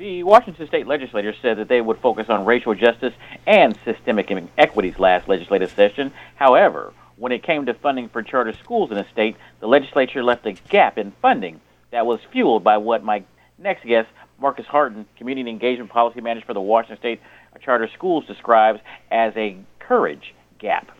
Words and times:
The 0.00 0.22
Washington 0.22 0.64
state 0.68 0.86
legislature 0.86 1.34
said 1.42 1.58
that 1.58 1.66
they 1.66 1.80
would 1.80 1.98
focus 1.98 2.28
on 2.28 2.44
racial 2.44 2.72
justice 2.72 3.14
and 3.48 3.76
systemic 3.84 4.30
inequities 4.30 4.96
last 5.00 5.26
legislative 5.26 5.72
session. 5.72 6.12
However, 6.36 6.92
when 7.16 7.32
it 7.32 7.42
came 7.42 7.66
to 7.66 7.74
funding 7.74 8.08
for 8.08 8.22
charter 8.22 8.52
schools 8.52 8.92
in 8.92 8.96
the 8.96 9.04
state, 9.12 9.36
the 9.58 9.66
legislature 9.66 10.22
left 10.22 10.46
a 10.46 10.52
gap 10.52 10.98
in 10.98 11.10
funding 11.20 11.60
that 11.90 12.06
was 12.06 12.20
fueled 12.30 12.62
by 12.62 12.76
what 12.76 13.02
my 13.02 13.24
next 13.58 13.84
guest, 13.84 14.08
Marcus 14.38 14.66
Harton, 14.66 15.04
Community 15.16 15.50
Engagement 15.50 15.90
Policy 15.90 16.20
Manager 16.20 16.46
for 16.46 16.54
the 16.54 16.60
Washington 16.60 16.98
State 16.98 17.20
Charter 17.60 17.90
Schools, 17.92 18.24
describes 18.24 18.78
as 19.10 19.32
a 19.36 19.56
courage 19.80 20.32
gap. 20.60 20.92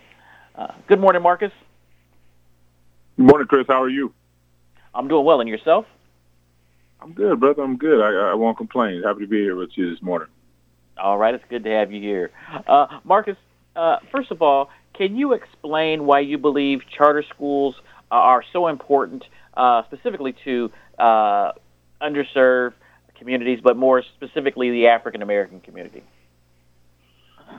Uh, 0.56 0.72
good 0.88 0.98
morning, 0.98 1.22
Marcus. 1.22 1.52
Good 3.16 3.26
morning, 3.26 3.46
Chris. 3.46 3.68
How 3.68 3.80
are 3.80 3.88
you? 3.88 4.12
I'm 4.92 5.06
doing 5.06 5.24
well, 5.24 5.40
and 5.40 5.48
yourself? 5.48 5.86
I'm 7.00 7.12
good, 7.12 7.40
brother. 7.40 7.62
I'm 7.62 7.76
good. 7.76 8.00
I, 8.00 8.30
I 8.30 8.34
won't 8.34 8.56
complain. 8.56 9.02
Happy 9.02 9.20
to 9.20 9.26
be 9.26 9.38
here 9.38 9.56
with 9.56 9.70
you 9.74 9.90
this 9.90 10.02
morning. 10.02 10.28
All 10.96 11.16
right, 11.16 11.34
it's 11.34 11.44
good 11.48 11.64
to 11.64 11.70
have 11.70 11.92
you 11.92 12.00
here. 12.00 12.30
Uh, 12.66 12.86
Marcus, 13.04 13.36
uh, 13.76 13.98
first 14.10 14.30
of 14.32 14.42
all, 14.42 14.70
can 14.94 15.16
you 15.16 15.32
explain 15.32 16.06
why 16.06 16.20
you 16.20 16.38
believe 16.38 16.80
charter 16.90 17.22
schools 17.34 17.76
are 18.10 18.42
so 18.52 18.66
important, 18.66 19.24
uh, 19.54 19.84
specifically 19.84 20.34
to 20.44 20.72
uh, 20.98 21.52
underserved 22.02 22.72
communities, 23.16 23.60
but 23.62 23.76
more 23.76 24.02
specifically 24.16 24.70
the 24.70 24.88
African 24.88 25.22
American 25.22 25.60
community? 25.60 26.02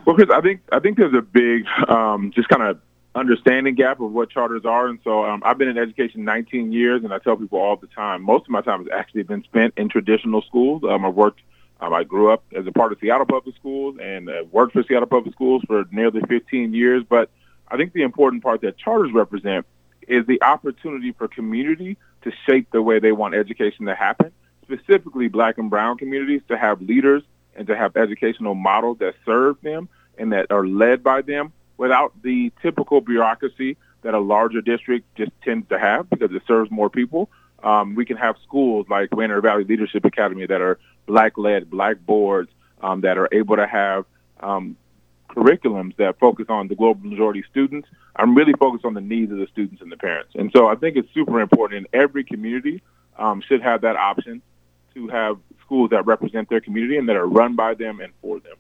Well, 0.05 0.15
because 0.15 0.33
I 0.35 0.41
think 0.41 0.61
I 0.71 0.79
think 0.79 0.97
there's 0.97 1.13
a 1.13 1.21
big 1.21 1.65
um, 1.87 2.31
just 2.35 2.49
kind 2.49 2.63
of 2.63 2.79
understanding 3.15 3.75
gap 3.75 3.99
of 3.99 4.11
what 4.11 4.29
charters 4.29 4.65
are. 4.65 4.87
And 4.87 4.99
so 5.03 5.25
um, 5.25 5.41
I've 5.45 5.57
been 5.57 5.67
in 5.67 5.77
education 5.77 6.23
19 6.23 6.71
years, 6.71 7.03
and 7.03 7.13
I 7.13 7.19
tell 7.19 7.35
people 7.35 7.59
all 7.59 7.75
the 7.75 7.87
time, 7.87 8.21
most 8.21 8.43
of 8.43 8.49
my 8.49 8.61
time 8.61 8.83
has 8.83 8.89
actually 8.93 9.23
been 9.23 9.43
spent 9.43 9.73
in 9.77 9.89
traditional 9.89 10.41
schools. 10.43 10.83
Um, 10.87 11.05
I 11.05 11.09
worked, 11.09 11.41
um, 11.81 11.93
I 11.93 12.03
grew 12.03 12.31
up 12.31 12.43
as 12.55 12.67
a 12.67 12.71
part 12.71 12.91
of 12.91 12.99
Seattle 12.99 13.25
Public 13.25 13.55
Schools 13.55 13.97
and 14.01 14.29
uh, 14.29 14.43
worked 14.51 14.73
for 14.73 14.83
Seattle 14.83 15.07
Public 15.07 15.33
Schools 15.33 15.63
for 15.67 15.85
nearly 15.91 16.21
15 16.21 16.73
years. 16.73 17.03
But 17.07 17.29
I 17.67 17.77
think 17.77 17.93
the 17.93 18.03
important 18.03 18.43
part 18.43 18.61
that 18.61 18.77
charters 18.77 19.11
represent 19.11 19.65
is 20.07 20.25
the 20.25 20.41
opportunity 20.41 21.11
for 21.11 21.27
community 21.27 21.97
to 22.23 22.31
shape 22.45 22.67
the 22.71 22.81
way 22.81 22.99
they 22.99 23.11
want 23.11 23.35
education 23.35 23.85
to 23.85 23.95
happen, 23.95 24.31
specifically 24.63 25.27
black 25.27 25.57
and 25.57 25.69
brown 25.69 25.97
communities 25.97 26.41
to 26.47 26.57
have 26.57 26.81
leaders 26.81 27.23
and 27.55 27.67
to 27.67 27.75
have 27.75 27.95
educational 27.95 28.55
models 28.55 28.97
that 28.99 29.13
serve 29.25 29.59
them 29.61 29.89
and 30.17 30.31
that 30.33 30.51
are 30.51 30.65
led 30.65 31.03
by 31.03 31.21
them 31.21 31.53
without 31.79 32.11
the 32.21 32.51
typical 32.61 32.99
bureaucracy 32.99 33.77
that 34.01 34.13
a 34.13 34.19
larger 34.19 34.61
district 34.61 35.05
just 35.15 35.31
tends 35.43 35.67
to 35.69 35.79
have 35.79 36.09
because 36.09 36.29
it 36.31 36.41
serves 36.45 36.69
more 36.69 36.89
people. 36.89 37.29
Um, 37.63 37.95
we 37.95 38.05
can 38.05 38.17
have 38.17 38.35
schools 38.43 38.85
like 38.89 39.09
Rainier 39.13 39.41
Valley 39.41 39.63
Leadership 39.63 40.03
Academy 40.03 40.45
that 40.45 40.61
are 40.61 40.77
black-led, 41.07 41.69
black 41.69 42.05
boards 42.05 42.51
um, 42.81 43.01
that 43.01 43.17
are 43.17 43.29
able 43.31 43.55
to 43.55 43.65
have 43.65 44.05
um, 44.41 44.75
curriculums 45.29 45.95
that 45.95 46.19
focus 46.19 46.47
on 46.49 46.67
the 46.67 46.75
global 46.75 47.07
majority 47.07 47.43
students. 47.49 47.87
I'm 48.15 48.35
really 48.35 48.53
focused 48.53 48.83
on 48.83 48.93
the 48.93 49.01
needs 49.01 49.31
of 49.31 49.37
the 49.37 49.47
students 49.47 49.81
and 49.81 49.89
the 49.91 49.97
parents. 49.97 50.33
And 50.35 50.51
so 50.53 50.67
I 50.67 50.75
think 50.75 50.97
it's 50.97 51.11
super 51.13 51.39
important 51.39 51.85
in 51.85 51.99
every 51.99 52.25
community 52.25 52.81
um, 53.17 53.41
should 53.47 53.61
have 53.61 53.81
that 53.81 53.95
option 53.95 54.41
to 54.95 55.07
have 55.07 55.37
schools 55.61 55.91
that 55.91 56.05
represent 56.05 56.49
their 56.49 56.59
community 56.59 56.97
and 56.97 57.07
that 57.07 57.15
are 57.15 57.27
run 57.27 57.55
by 57.55 57.73
them 57.73 58.01
and 58.01 58.11
for 58.21 58.39
them. 58.41 58.57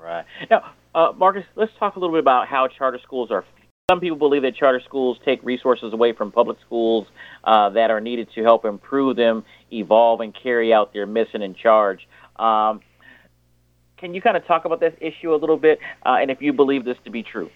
Right. 0.00 0.24
Now, 0.50 0.72
uh, 0.94 1.12
Marcus, 1.16 1.44
let's 1.56 1.72
talk 1.78 1.96
a 1.96 1.98
little 1.98 2.14
bit 2.14 2.20
about 2.20 2.48
how 2.48 2.68
charter 2.68 3.00
schools 3.02 3.30
are. 3.30 3.44
Some 3.90 4.00
people 4.00 4.16
believe 4.16 4.42
that 4.42 4.56
charter 4.56 4.80
schools 4.84 5.18
take 5.24 5.42
resources 5.42 5.92
away 5.92 6.12
from 6.12 6.32
public 6.32 6.56
schools 6.64 7.06
uh, 7.44 7.68
that 7.70 7.90
are 7.90 8.00
needed 8.00 8.28
to 8.34 8.42
help 8.42 8.64
improve 8.64 9.16
them, 9.16 9.44
evolve, 9.70 10.20
and 10.20 10.34
carry 10.34 10.72
out 10.72 10.94
their 10.94 11.06
mission 11.06 11.42
and 11.42 11.54
charge. 11.54 12.08
Um, 12.36 12.80
can 13.98 14.14
you 14.14 14.22
kind 14.22 14.36
of 14.36 14.46
talk 14.46 14.64
about 14.64 14.80
this 14.80 14.94
issue 15.00 15.34
a 15.34 15.36
little 15.36 15.58
bit, 15.58 15.80
uh, 16.06 16.16
and 16.20 16.30
if 16.30 16.40
you 16.40 16.52
believe 16.52 16.84
this 16.84 16.96
to 17.04 17.10
be 17.10 17.22
true? 17.22 17.50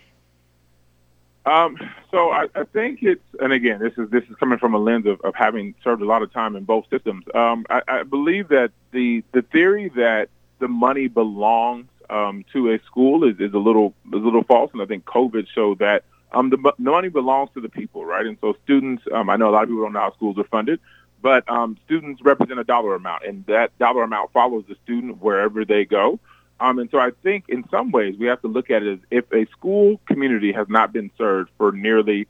Um, 1.47 1.78
so 2.10 2.31
I, 2.31 2.47
I, 2.54 2.65
think 2.65 2.98
it's, 3.03 3.25
and 3.41 3.54
again, 3.54 3.78
this 3.81 3.94
is 3.97 4.10
this 4.10 4.25
is 4.25 4.37
coming 4.38 4.59
from 4.59 4.75
a 4.75 4.78
lens 4.78 5.06
of, 5.06 5.19
of 5.22 5.34
having 5.34 5.75
served 5.82 6.03
a 6.03 6.04
lot 6.04 6.22
of 6.22 6.31
time 6.31 6.56
in 6.56 6.65
both 6.65 6.84
systems. 6.91 7.25
Um, 7.34 7.65
I, 7.71 7.81
I, 7.88 8.03
believe 8.03 8.48
that 8.48 8.71
the 8.91 9.25
the 9.32 9.41
theory 9.41 9.91
that 9.97 10.28
the 10.59 10.69
money 10.69 11.09
belongs 11.09 11.87
um, 12.10 12.44
to 12.52 12.72
a 12.72 12.78
school 12.86 13.24
is, 13.24 13.38
is 13.38 13.52
a 13.54 13.58
little 13.58 13.94
is 14.06 14.14
a 14.14 14.24
little 14.24 14.44
false, 14.44 14.70
and 14.72 14.82
I 14.82 14.86
think 14.86 15.04
COVID 15.04 15.46
showed 15.54 15.78
that 15.80 16.04
um, 16.32 16.50
the, 16.50 16.56
the 16.78 16.91
money 16.91 17.08
belongs 17.08 17.50
to 17.54 17.60
the 17.60 17.69
people, 17.69 18.04
right? 18.04 18.26
And 18.26 18.36
so 18.41 18.54
students, 18.64 19.02
um, 19.12 19.30
I 19.30 19.36
know 19.36 19.48
a 19.48 19.52
lot 19.52 19.62
of 19.62 19.69
people 19.69 19.84
don't 19.84 19.94
know 19.94 20.00
how 20.00 20.12
schools 20.14 20.38
are 20.38 20.44
funded, 20.44 20.80
but 21.22 21.48
um, 21.50 21.76
students 21.84 22.20
represent 22.22 22.60
a 22.60 22.64
dollar 22.64 22.94
amount, 22.94 23.24
and 23.24 23.44
that 23.47 23.76
dollar 23.78 24.02
amount 24.02 24.32
follows 24.32 24.64
the 24.68 24.76
student 24.84 25.22
wherever 25.22 25.64
they 25.64 25.84
go. 25.84 26.18
Um, 26.60 26.78
and 26.78 26.91
so 26.91 26.98
I 26.98 27.10
think 27.22 27.44
in 27.48 27.64
some 27.70 27.92
ways 27.92 28.16
we 28.18 28.26
have 28.26 28.41
to 28.42 28.48
look 28.48 28.70
at 28.70 28.82
it 28.82 28.94
as 28.94 28.98
if 29.10 29.32
a 29.32 29.47
school 29.52 30.00
community 30.06 30.52
has 30.52 30.68
not 30.68 30.92
been 30.92 31.10
served 31.16 31.50
for 31.56 31.72
nearly, 31.72 32.26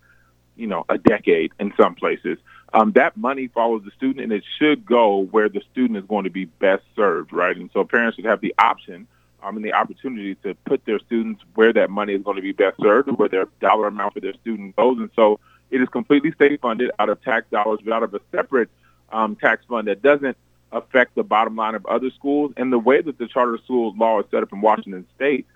you 0.57 0.67
know, 0.67 0.85
a 0.89 0.99
decade 0.99 1.53
in 1.59 1.73
some 1.81 1.95
places, 1.95 2.39
um, 2.75 2.93
that 2.93 3.17
money 3.17 3.49
follows 3.49 3.83
the 3.85 3.91
student 3.93 4.21
and 4.21 4.33
it 4.33 4.45
should 4.59 4.85
go 4.85 5.25
where 5.31 5.49
the 5.49 5.63
student 5.73 5.99
is 5.99 6.05
going 6.05 6.25
to 6.25 6.31
be 6.31 6.45
best 6.45 6.83
served, 6.95 7.33
right? 7.33 7.57
And 7.57 7.71
so 7.73 7.85
parents 7.85 8.17
should 8.17 8.27
have 8.27 8.43
the 8.43 8.55
option 8.59 9.07
um, 9.43 9.57
and 9.57 9.65
the 9.65 9.73
opportunity 9.73 10.35
to 10.37 10.55
put 10.67 10.85
their 10.85 10.99
students 10.99 11.43
where 11.55 11.73
that 11.73 11.91
money 11.91 12.15
is 12.15 12.23
going 12.23 12.37
to 12.37 12.43
be 12.43 12.53
best 12.53 12.77
served, 12.81 13.09
where 13.11 13.29
their 13.29 13.47
dollar 13.61 13.87
amount 13.89 14.15
for 14.15 14.21
their 14.21 14.35
student 14.35 14.75
goes. 14.77 14.99
And 14.99 15.11
so 15.15 15.39
it 15.71 15.81
is 15.81 15.89
completely 15.89 16.33
state 16.33 16.61
funded 16.61 16.91
out 16.99 17.09
of 17.09 17.23
tax 17.23 17.47
dollars, 17.51 17.81
but 17.85 17.93
out 17.93 18.03
of 18.03 18.15
a 18.15 18.21
separate 18.33 18.69
um, 19.11 19.37
tax 19.37 19.65
fund 19.67 19.89
that 19.89 20.03
doesn't 20.03 20.37
affect 20.73 21.15
the 21.15 21.23
bottom 21.23 21.57
line 21.57 21.75
of 21.75 21.87
other 21.87 22.11
schools. 22.11 22.53
And 22.57 22.73
the 22.73 22.79
way 22.79 23.01
that 23.01 23.19
the 23.19 23.27
charter 23.27 23.59
school 23.65 23.95
law 23.97 24.21
is 24.21 24.27
set 24.31 24.43
up 24.43 24.53
in 24.53 24.61
Washington 24.61 25.07
state, 25.15 25.47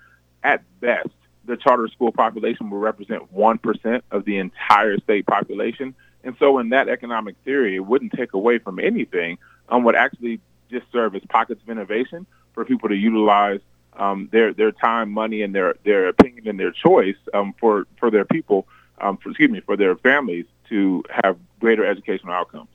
at 0.43 0.63
best, 0.79 1.09
the 1.45 1.57
charter 1.57 1.87
school 1.89 2.11
population 2.11 2.69
will 2.69 2.79
represent 2.79 3.33
1% 3.33 4.01
of 4.11 4.25
the 4.25 4.37
entire 4.37 4.97
state 4.99 5.25
population. 5.25 5.93
And 6.23 6.35
so 6.39 6.59
in 6.59 6.69
that 6.69 6.87
economic 6.87 7.35
theory, 7.43 7.75
it 7.75 7.79
wouldn't 7.79 8.13
take 8.13 8.33
away 8.33 8.59
from 8.59 8.79
anything, 8.79 9.37
um, 9.69 9.83
would 9.83 9.95
actually 9.95 10.39
just 10.71 10.85
serve 10.91 11.15
as 11.15 11.21
pockets 11.29 11.61
of 11.61 11.69
innovation 11.69 12.25
for 12.53 12.65
people 12.65 12.89
to 12.89 12.95
utilize 12.95 13.59
um, 13.97 14.29
their 14.31 14.53
their 14.53 14.71
time, 14.71 15.11
money, 15.11 15.41
and 15.41 15.53
their 15.53 15.75
their 15.85 16.07
opinion 16.07 16.47
and 16.47 16.59
their 16.59 16.71
choice 16.71 17.15
um, 17.33 17.53
for 17.59 17.85
for 17.99 18.09
their 18.11 18.25
people, 18.25 18.67
um, 18.99 19.17
for, 19.17 19.29
excuse 19.29 19.51
me, 19.51 19.61
for 19.61 19.77
their 19.77 19.95
families 19.95 20.45
to 20.69 21.03
have 21.09 21.37
greater 21.59 21.85
educational 21.85 22.33
outcomes. 22.33 22.69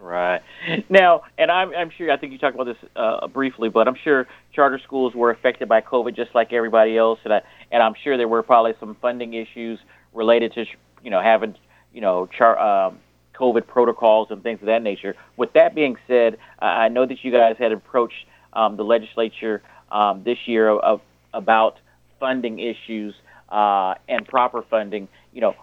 Right 0.00 0.42
now, 0.88 1.22
and 1.38 1.50
I'm 1.50 1.74
I'm 1.74 1.90
sure 1.90 2.10
I 2.10 2.16
think 2.16 2.32
you 2.32 2.38
talked 2.38 2.54
about 2.54 2.64
this 2.64 2.90
uh, 2.94 3.26
briefly, 3.26 3.68
but 3.68 3.88
I'm 3.88 3.96
sure 3.96 4.28
charter 4.52 4.78
schools 4.78 5.14
were 5.14 5.30
affected 5.30 5.68
by 5.68 5.80
COVID 5.80 6.14
just 6.14 6.34
like 6.34 6.52
everybody 6.52 6.96
else, 6.96 7.18
and 7.24 7.32
I, 7.32 7.42
and 7.72 7.82
I'm 7.82 7.94
sure 8.04 8.16
there 8.16 8.28
were 8.28 8.42
probably 8.42 8.74
some 8.78 8.96
funding 9.00 9.34
issues 9.34 9.80
related 10.14 10.52
to 10.54 10.66
you 11.02 11.10
know 11.10 11.20
having 11.20 11.56
you 11.92 12.00
know 12.00 12.26
char, 12.26 12.58
um, 12.58 13.00
COVID 13.34 13.66
protocols 13.66 14.28
and 14.30 14.42
things 14.42 14.60
of 14.60 14.66
that 14.66 14.82
nature. 14.82 15.16
With 15.36 15.52
that 15.54 15.74
being 15.74 15.96
said, 16.06 16.38
I 16.60 16.88
know 16.88 17.06
that 17.06 17.24
you 17.24 17.32
guys 17.32 17.56
had 17.58 17.72
approached 17.72 18.26
um, 18.52 18.76
the 18.76 18.84
legislature 18.84 19.62
um, 19.90 20.22
this 20.24 20.38
year 20.46 20.68
of, 20.68 21.00
about 21.32 21.78
funding 22.20 22.58
issues 22.58 23.14
uh, 23.48 23.94
and 24.08 24.26
proper 24.26 24.62
funding. 24.62 25.08
You 25.32 25.40
know, 25.40 25.54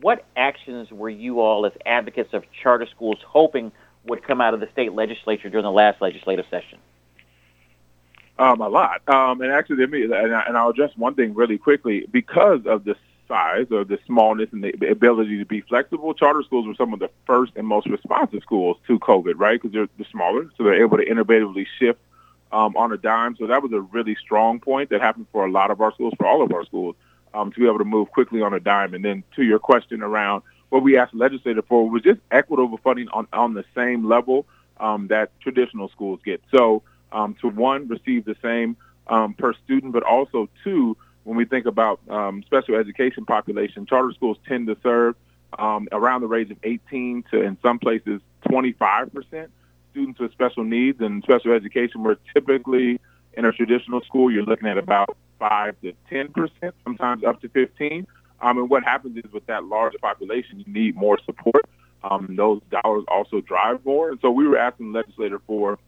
what 0.00 0.24
actions 0.36 0.90
were 0.90 1.10
you 1.10 1.40
all 1.40 1.66
as 1.66 1.72
advocates 1.84 2.32
of 2.32 2.44
charter 2.62 2.86
schools 2.86 3.18
hoping 3.26 3.72
would 4.06 4.22
come 4.22 4.40
out 4.40 4.54
of 4.54 4.60
the 4.60 4.68
state 4.72 4.92
legislature 4.92 5.48
during 5.48 5.64
the 5.64 5.70
last 5.70 6.00
legislative 6.00 6.46
session? 6.50 6.78
Um, 8.38 8.60
a 8.60 8.68
lot. 8.68 9.08
Um, 9.08 9.40
and 9.40 9.52
actually, 9.52 9.82
and, 9.84 10.34
I, 10.34 10.42
and 10.42 10.56
I'll 10.56 10.70
address 10.70 10.90
one 10.96 11.14
thing 11.14 11.34
really 11.34 11.58
quickly. 11.58 12.06
Because 12.10 12.66
of 12.66 12.84
the 12.84 12.96
size 13.28 13.66
or 13.70 13.84
the 13.84 13.98
smallness 14.06 14.48
and 14.52 14.62
the 14.62 14.90
ability 14.90 15.38
to 15.38 15.44
be 15.44 15.60
flexible, 15.62 16.12
charter 16.14 16.42
schools 16.42 16.66
were 16.66 16.74
some 16.74 16.92
of 16.92 16.98
the 16.98 17.10
first 17.26 17.52
and 17.56 17.66
most 17.66 17.86
responsive 17.86 18.42
schools 18.42 18.76
to 18.86 18.98
COVID, 18.98 19.34
right? 19.36 19.60
Because 19.60 19.72
they're, 19.72 19.88
they're 19.96 20.06
smaller, 20.10 20.50
so 20.56 20.64
they're 20.64 20.82
able 20.82 20.96
to 20.96 21.04
innovatively 21.04 21.66
shift 21.78 22.00
um, 22.54 22.76
on 22.76 22.92
a 22.92 22.96
dime. 22.96 23.36
So 23.36 23.48
that 23.48 23.62
was 23.62 23.72
a 23.72 23.80
really 23.80 24.14
strong 24.14 24.60
point 24.60 24.90
that 24.90 25.00
happened 25.00 25.26
for 25.32 25.44
a 25.44 25.50
lot 25.50 25.72
of 25.72 25.80
our 25.80 25.92
schools, 25.92 26.14
for 26.16 26.24
all 26.24 26.40
of 26.40 26.52
our 26.52 26.64
schools, 26.64 26.94
um, 27.34 27.50
to 27.52 27.60
be 27.60 27.66
able 27.66 27.78
to 27.78 27.84
move 27.84 28.12
quickly 28.12 28.40
on 28.42 28.54
a 28.54 28.60
dime. 28.60 28.94
And 28.94 29.04
then 29.04 29.24
to 29.34 29.42
your 29.42 29.58
question 29.58 30.02
around 30.02 30.42
what 30.68 30.84
we 30.84 30.96
asked 30.96 31.12
the 31.12 31.18
legislature 31.18 31.62
for 31.68 31.90
was 31.90 32.02
just 32.02 32.20
equitable 32.30 32.78
funding 32.78 33.08
on, 33.08 33.26
on 33.32 33.54
the 33.54 33.64
same 33.74 34.08
level 34.08 34.46
um, 34.78 35.08
that 35.08 35.38
traditional 35.40 35.88
schools 35.88 36.20
get. 36.24 36.40
So 36.56 36.82
um, 37.10 37.34
to 37.40 37.48
one, 37.48 37.88
receive 37.88 38.24
the 38.24 38.36
same 38.40 38.76
um, 39.08 39.34
per 39.34 39.52
student, 39.64 39.92
but 39.92 40.04
also 40.04 40.48
two, 40.62 40.96
when 41.24 41.36
we 41.36 41.44
think 41.46 41.66
about 41.66 42.00
um, 42.08 42.44
special 42.46 42.76
education 42.76 43.24
population, 43.24 43.84
charter 43.84 44.12
schools 44.12 44.38
tend 44.46 44.68
to 44.68 44.76
serve 44.80 45.16
um, 45.58 45.88
around 45.90 46.20
the 46.20 46.28
range 46.28 46.52
of 46.52 46.58
18 46.62 47.24
to, 47.32 47.42
in 47.42 47.58
some 47.62 47.80
places, 47.80 48.20
25 48.48 49.12
percent 49.12 49.50
students 49.94 50.18
with 50.18 50.32
special 50.32 50.64
needs 50.64 51.00
and 51.00 51.22
special 51.22 51.52
education, 51.52 52.02
where 52.02 52.16
typically 52.34 53.00
in 53.34 53.44
a 53.44 53.52
traditional 53.52 54.00
school 54.02 54.30
you're 54.32 54.42
looking 54.42 54.68
at 54.68 54.76
about 54.76 55.16
five 55.38 55.74
to 55.82 55.92
ten 56.10 56.26
percent, 56.28 56.74
sometimes 56.82 57.22
up 57.22 57.40
to 57.42 57.48
fifteen. 57.48 58.06
Um, 58.40 58.58
and 58.58 58.68
what 58.68 58.82
happens 58.82 59.16
is 59.24 59.32
with 59.32 59.46
that 59.46 59.64
large 59.64 59.94
population, 60.02 60.58
you 60.58 60.72
need 60.72 60.96
more 60.96 61.18
support. 61.24 61.64
Um, 62.02 62.34
those 62.36 62.60
dollars 62.70 63.04
also 63.08 63.40
drive 63.40 63.84
more. 63.84 64.10
And 64.10 64.18
so 64.20 64.30
we 64.30 64.46
were 64.46 64.58
asking 64.58 64.92
the 64.92 64.98
legislator 64.98 65.40
for 65.46 65.78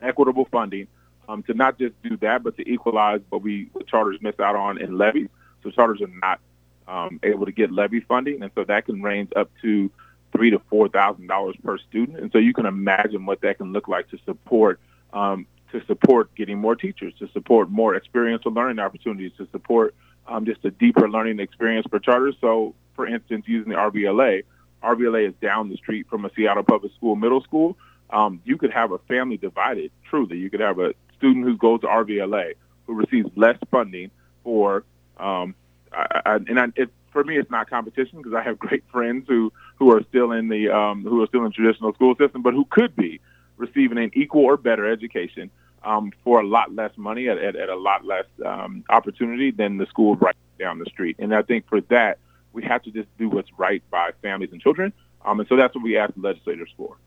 equitable 0.00 0.48
funding 0.50 0.88
um, 1.28 1.42
to 1.44 1.54
not 1.54 1.78
just 1.78 1.94
do 2.02 2.16
that, 2.18 2.42
but 2.42 2.56
to 2.56 2.68
equalize 2.68 3.20
what 3.28 3.42
we 3.42 3.68
what 3.72 3.86
charters 3.86 4.18
miss 4.22 4.40
out 4.40 4.56
on 4.56 4.78
in 4.78 4.98
levies. 4.98 5.28
So 5.62 5.70
charters 5.70 6.00
are 6.00 6.10
not 6.22 6.40
um, 6.88 7.20
able 7.22 7.46
to 7.46 7.52
get 7.52 7.70
levy 7.70 8.00
funding, 8.00 8.42
and 8.42 8.50
so 8.54 8.64
that 8.64 8.86
can 8.86 9.02
range 9.02 9.30
up 9.36 9.50
to 9.62 9.90
three 10.36 10.50
to 10.50 10.60
four 10.70 10.88
thousand 10.88 11.26
dollars 11.26 11.56
per 11.64 11.78
student. 11.78 12.18
And 12.18 12.30
so 12.30 12.38
you 12.38 12.52
can 12.52 12.66
imagine 12.66 13.26
what 13.26 13.40
that 13.40 13.58
can 13.58 13.72
look 13.72 13.88
like 13.88 14.08
to 14.10 14.18
support 14.24 14.80
um, 15.12 15.46
to 15.72 15.84
support 15.86 16.34
getting 16.34 16.58
more 16.58 16.76
teachers, 16.76 17.14
to 17.18 17.28
support 17.32 17.70
more 17.70 17.96
experiential 17.96 18.52
learning 18.52 18.78
opportunities, 18.78 19.32
to 19.38 19.48
support 19.50 19.94
um, 20.28 20.44
just 20.44 20.64
a 20.64 20.70
deeper 20.70 21.08
learning 21.08 21.40
experience 21.40 21.86
for 21.88 21.98
charters. 21.98 22.36
So, 22.40 22.74
for 22.94 23.06
instance, 23.06 23.44
using 23.46 23.70
the 23.70 23.76
RVLA, 23.76 24.44
RVLA 24.82 25.28
is 25.28 25.34
down 25.40 25.68
the 25.68 25.76
street 25.76 26.06
from 26.08 26.24
a 26.24 26.30
Seattle 26.34 26.62
public 26.62 26.92
school 26.94 27.16
middle 27.16 27.42
school. 27.42 27.76
Um, 28.10 28.40
you 28.44 28.56
could 28.56 28.70
have 28.72 28.92
a 28.92 28.98
family 28.98 29.36
divided. 29.36 29.90
Truly, 30.08 30.38
you 30.38 30.50
could 30.50 30.60
have 30.60 30.78
a 30.78 30.94
student 31.16 31.44
who 31.44 31.56
goes 31.56 31.80
to 31.80 31.86
RVLA 31.86 32.54
who 32.86 32.94
receives 32.94 33.28
less 33.36 33.58
funding 33.70 34.10
for, 34.44 34.84
um, 35.16 35.54
I, 35.92 36.20
I, 36.24 36.34
and 36.36 36.60
I, 36.60 36.66
it, 36.76 36.90
for 37.16 37.24
me, 37.24 37.38
it's 37.38 37.50
not 37.50 37.70
competition 37.70 38.18
because 38.18 38.34
I 38.34 38.42
have 38.42 38.58
great 38.58 38.84
friends 38.92 39.24
who 39.26 39.50
who 39.76 39.90
are 39.90 40.02
still 40.10 40.32
in 40.32 40.48
the 40.48 40.68
um, 40.68 41.02
who 41.02 41.22
are 41.22 41.26
still 41.26 41.46
in 41.46 41.52
traditional 41.52 41.94
school 41.94 42.14
system, 42.14 42.42
but 42.42 42.52
who 42.52 42.66
could 42.68 42.94
be 42.94 43.20
receiving 43.56 43.96
an 43.96 44.10
equal 44.12 44.44
or 44.44 44.58
better 44.58 44.86
education 44.86 45.50
um, 45.82 46.12
for 46.22 46.42
a 46.42 46.46
lot 46.46 46.74
less 46.74 46.90
money 46.96 47.30
at, 47.30 47.38
at, 47.38 47.56
at 47.56 47.70
a 47.70 47.74
lot 47.74 48.04
less 48.04 48.26
um, 48.44 48.84
opportunity 48.90 49.50
than 49.50 49.78
the 49.78 49.86
school 49.86 50.14
right 50.16 50.36
down 50.58 50.78
the 50.78 50.84
street. 50.84 51.16
And 51.18 51.34
I 51.34 51.40
think 51.40 51.66
for 51.68 51.80
that, 51.82 52.18
we 52.52 52.62
have 52.64 52.82
to 52.82 52.90
just 52.90 53.08
do 53.16 53.30
what's 53.30 53.48
right 53.56 53.82
by 53.90 54.10
families 54.20 54.50
and 54.52 54.60
children. 54.60 54.92
Um, 55.24 55.40
and 55.40 55.48
so 55.48 55.56
that's 55.56 55.74
what 55.74 55.82
we 55.82 55.96
ask 55.96 56.12
legislators 56.16 56.68
for. 56.76 56.98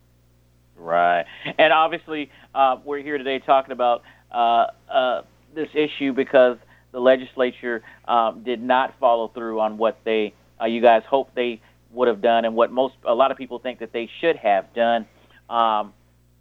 Right. 0.76 1.26
And 1.60 1.72
obviously, 1.72 2.32
uh, 2.56 2.78
we're 2.84 3.04
here 3.04 3.20
today 3.20 3.38
talking 3.38 3.74
about 3.74 4.02
uh, 4.32 4.68
uh, 4.90 5.22
this 5.54 5.70
issue 5.76 6.14
because 6.14 6.58
the 6.92 7.00
legislature 7.00 7.82
um, 8.08 8.44
did 8.44 8.62
not 8.62 8.94
follow 9.00 9.28
through 9.30 9.60
on 9.60 9.78
what 9.78 10.00
they, 10.04 10.34
uh, 10.62 10.66
you 10.66 10.82
guys 10.82 11.04
hoped 11.08 11.36
they 11.36 11.62
would 11.92 12.08
have 12.08 12.22
done, 12.22 12.46
and 12.46 12.56
what 12.56 12.72
most, 12.72 12.96
a 13.06 13.14
lot 13.14 13.32
of 13.32 13.38
people 13.38 13.60
think 13.60 13.80
that 13.80 13.92
they 13.92 14.10
should 14.20 14.36
have 14.36 14.74
done. 14.74 15.06
Um, 15.50 15.94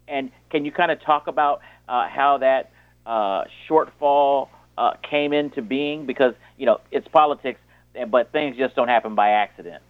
and 0.07 0.31
can 0.51 0.65
you 0.65 0.73
kind 0.73 0.91
of 0.91 1.01
talk 1.03 1.27
about 1.27 1.61
uh, 1.89 2.09
how 2.09 2.39
that 2.39 2.71
uh, 3.07 3.45
shortfall 3.69 4.49
uh, 4.77 4.95
came 5.09 5.33
into 5.33 5.63
being? 5.63 6.07
Because 6.07 6.35
you 6.57 6.67
know 6.67 6.81
it's 6.91 7.09
politics, 7.09 7.61
but 8.09 8.33
things 8.33 8.57
just 8.57 8.75
don't 8.75 8.89
happen 8.89 9.15
by 9.15 9.31
accident. 9.31 9.83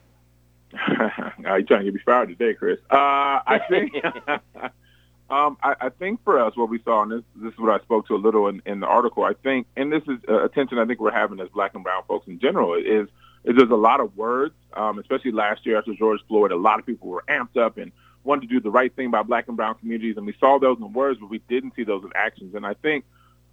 Are 0.74 1.34
You're 1.38 1.62
trying 1.62 1.80
to 1.80 1.84
get 1.84 1.94
me 1.94 2.00
fired 2.04 2.28
today, 2.28 2.54
Chris. 2.54 2.78
Uh, 2.90 2.94
I 2.96 3.60
think. 3.68 3.92
Um, 5.30 5.58
I, 5.62 5.74
I, 5.78 5.88
think 5.90 6.24
for 6.24 6.38
us, 6.38 6.56
what 6.56 6.70
we 6.70 6.80
saw, 6.82 7.02
and 7.02 7.12
this, 7.12 7.22
this 7.36 7.52
is 7.52 7.58
what 7.58 7.78
I 7.78 7.84
spoke 7.84 8.08
to 8.08 8.14
a 8.14 8.16
little 8.16 8.48
in, 8.48 8.62
in 8.64 8.80
the 8.80 8.86
article. 8.86 9.24
I 9.24 9.34
think, 9.34 9.66
and 9.76 9.92
this 9.92 10.02
is 10.08 10.18
uh, 10.26 10.42
attention 10.42 10.78
I 10.78 10.86
think 10.86 11.00
we're 11.00 11.10
having 11.10 11.38
as 11.40 11.48
Black 11.50 11.74
and 11.74 11.84
Brown 11.84 12.02
folks 12.08 12.26
in 12.28 12.38
general 12.38 12.74
is 12.74 13.08
is 13.44 13.56
there's 13.56 13.70
a 13.70 13.76
lot 13.76 14.00
of 14.00 14.16
words, 14.16 14.54
um, 14.72 14.98
especially 14.98 15.32
last 15.32 15.66
year 15.66 15.78
after 15.78 15.94
George 15.94 16.20
Floyd. 16.28 16.50
A 16.50 16.56
lot 16.56 16.78
of 16.78 16.86
people 16.86 17.08
were 17.08 17.24
amped 17.28 17.58
up 17.58 17.76
and 17.76 17.92
wanted 18.24 18.42
to 18.42 18.46
do 18.48 18.60
the 18.60 18.70
right 18.70 18.94
thing 18.94 19.10
by 19.10 19.22
black 19.22 19.48
and 19.48 19.56
brown 19.56 19.74
communities, 19.74 20.16
and 20.16 20.26
we 20.26 20.34
saw 20.40 20.58
those 20.58 20.78
in 20.78 20.92
words, 20.92 21.20
but 21.20 21.28
we 21.28 21.40
didn't 21.48 21.74
see 21.76 21.84
those 21.84 22.04
in 22.04 22.10
actions. 22.14 22.54
And 22.54 22.66
I 22.66 22.74
think, 22.74 23.04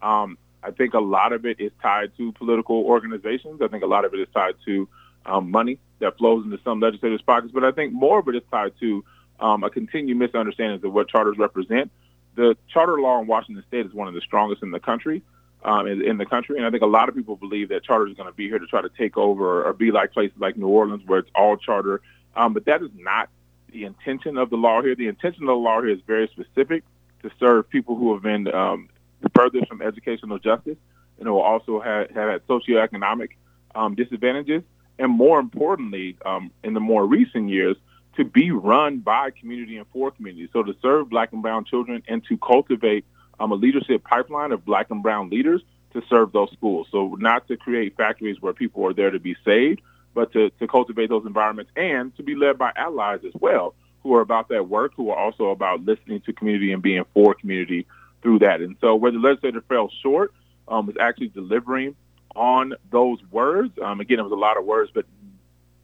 um, 0.02 0.38
I 0.64 0.72
think 0.72 0.94
a 0.94 1.00
lot 1.00 1.34
of 1.34 1.46
it 1.46 1.60
is 1.60 1.72
tied 1.82 2.16
to 2.18 2.32
political 2.34 2.78
organizations. 2.84 3.62
I 3.62 3.68
think 3.68 3.84
a 3.84 3.88
lot 3.88 4.06
of 4.06 4.14
it 4.14 4.20
is 4.22 4.28
tied 4.34 4.56
to 4.66 4.88
um, 5.26 5.52
money 5.52 5.80
that 6.00 6.18
flows 6.18 6.46
into 6.46 6.60
some 6.64 6.80
legislators' 6.80 7.22
pockets, 7.22 7.52
but 7.54 7.64
I 7.64 7.72
think 7.72 7.94
more 7.94 8.20
of 8.20 8.28
it 8.28 8.36
is 8.36 8.44
tied 8.50 8.74
to 8.80 9.04
um, 9.40 9.64
a 9.64 9.70
continued 9.70 10.18
misunderstanding 10.18 10.84
of 10.84 10.94
what 10.94 11.10
charters 11.10 11.38
represent. 11.38 11.92
The 12.36 12.58
charter 12.68 13.00
law 13.00 13.22
in 13.22 13.28
Washington 13.28 13.64
State 13.68 13.86
is 13.86 13.94
one 13.94 14.08
of 14.08 14.14
the 14.14 14.22
strongest 14.22 14.64
in 14.64 14.72
the 14.72 14.80
country. 14.80 15.22
Um, 15.64 15.88
in, 15.88 16.04
in, 16.04 16.20
the 16.20 16.28
country, 16.28 16.58
and 16.58 16.66
I 16.66 16.70
think 16.70 16.84
a 16.84 16.88
lot 16.88 17.10
of 17.10 17.16
people 17.16 17.36
believe 17.38 17.70
that 17.70 17.84
charter 17.84 18.06
is 18.08 18.16
going 18.16 18.30
to 18.30 18.36
be 18.36 18.48
here 18.48 18.60
to 18.60 18.68
try 18.68 18.84
to 18.84 18.90
take 19.00 19.18
over 19.18 19.66
or, 19.66 19.74
be 19.74 19.90
like 19.90 20.14
places 20.14 20.38
like 20.38 20.58
New 20.58 20.68
Orleans, 20.68 21.02
where 21.08 21.18
it's 21.18 21.32
all 21.34 21.58
charter. 21.58 22.02
Um, 22.36 22.54
but 22.54 22.66
that 22.66 22.84
is 22.84 22.92
not 22.94 23.30
the 23.72 23.86
intention 23.86 24.38
of 24.38 24.52
the 24.52 24.58
law 24.58 24.84
here. 24.84 24.94
The 24.94 25.08
intention 25.08 25.42
of 25.44 25.48
the 25.48 25.54
law 25.54 25.82
here 25.82 25.90
is 25.90 26.02
very 26.06 26.28
specific 26.28 26.84
to 27.24 27.32
serve 27.40 27.68
people 27.68 27.96
who 27.96 28.14
have 28.14 28.22
been 28.22 28.48
um, 28.54 28.90
furthest 29.34 29.68
from 29.68 29.82
educational 29.82 30.38
justice 30.38 30.78
and 31.18 31.28
who 31.28 31.40
also 31.40 31.80
have, 31.80 32.10
have 32.12 32.30
had 32.30 32.48
socioeconomic 32.48 33.30
um, 33.74 33.96
disadvantages. 33.96 34.62
And 35.00 35.12
more 35.12 35.40
importantly, 35.40 36.18
um, 36.26 36.52
in 36.64 36.74
the 36.74 36.80
more 36.80 37.06
recent 37.06 37.50
years, 37.50 37.76
to 38.18 38.24
be 38.24 38.52
run 38.52 39.00
by 39.00 39.32
community 39.32 39.78
and 39.78 39.86
for 39.92 40.12
community. 40.12 40.50
So 40.54 40.64
to 40.64 40.76
serve 40.82 41.10
black 41.10 41.34
and 41.34 41.42
brown 41.42 41.66
children 41.66 42.04
and 42.08 42.24
to 42.26 42.38
cultivate 42.38 43.06
um, 43.40 43.52
a 43.52 43.56
leadership 43.56 44.04
pipeline 44.04 44.52
of 44.52 44.66
black 44.66 44.90
and 44.92 45.04
brown 45.04 45.30
leaders 45.30 45.62
to 45.94 46.02
serve 46.10 46.32
those 46.32 46.52
schools. 46.52 46.88
So 46.92 47.16
not 47.20 47.48
to 47.48 47.58
create 47.58 47.96
factories 47.96 48.42
where 48.42 48.54
people 48.54 48.86
are 48.86 48.94
there 48.94 49.12
to 49.12 49.20
be 49.20 49.36
saved, 49.44 49.82
but 50.14 50.32
to, 50.34 50.50
to 50.52 50.68
cultivate 50.68 51.10
those 51.10 51.26
environments 51.26 51.72
and 51.76 52.16
to 52.18 52.24
be 52.24 52.36
led 52.36 52.58
by 52.58 52.72
allies 52.76 53.20
as 53.26 53.34
well 53.40 53.76
who 54.06 54.14
are 54.14 54.22
about 54.22 54.50
that 54.50 54.70
work, 54.70 54.94
who 54.96 55.10
are 55.10 55.18
also 55.18 55.50
about 55.50 55.84
listening 55.84 56.22
to 56.22 56.32
community 56.32 56.72
and 56.72 56.84
being 56.84 57.04
for 57.14 57.34
community 57.34 57.88
through 58.22 58.40
that. 58.40 58.62
And 58.62 58.76
so 58.80 58.96
where 58.96 59.12
the 59.12 59.18
legislature 59.18 59.64
fell 59.68 59.90
short 60.04 60.32
um, 60.68 60.86
was 60.86 60.96
actually 61.00 61.30
delivering 61.30 61.96
on 62.36 62.76
those 62.92 63.18
words. 63.32 63.74
Um, 63.82 64.00
again, 64.00 64.20
it 64.20 64.24
was 64.24 64.32
a 64.32 64.36
lot 64.36 64.58
of 64.58 64.66
words, 64.66 64.92
but 64.94 65.06